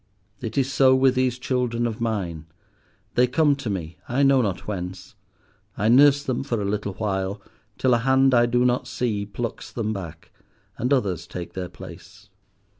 [0.41, 2.47] "It is so with these children of mine.
[3.13, 5.13] They come to me, I know not whence.
[5.77, 7.39] I nurse them for a little while,
[7.77, 10.31] till a hand I do not see plucks them back.
[10.75, 12.29] And others take their place."